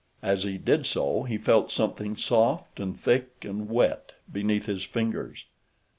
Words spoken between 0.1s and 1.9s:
As he did so he felt